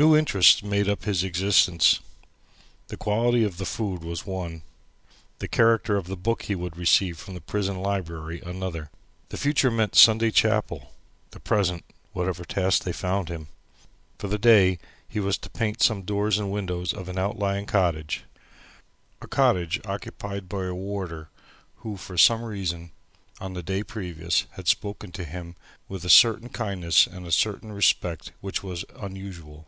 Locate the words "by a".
20.48-20.74